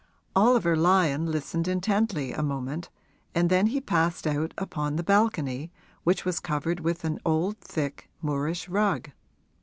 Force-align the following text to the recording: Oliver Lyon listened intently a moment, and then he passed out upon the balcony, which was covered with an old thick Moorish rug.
Oliver 0.35 0.75
Lyon 0.75 1.27
listened 1.27 1.67
intently 1.67 2.31
a 2.31 2.41
moment, 2.41 2.89
and 3.35 3.51
then 3.51 3.67
he 3.67 3.79
passed 3.79 4.25
out 4.25 4.51
upon 4.57 4.95
the 4.95 5.03
balcony, 5.03 5.71
which 6.03 6.25
was 6.25 6.39
covered 6.39 6.79
with 6.79 7.03
an 7.05 7.19
old 7.23 7.57
thick 7.59 8.09
Moorish 8.19 8.67
rug. 8.67 9.11